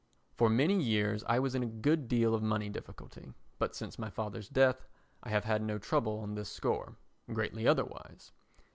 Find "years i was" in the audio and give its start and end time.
0.81-1.53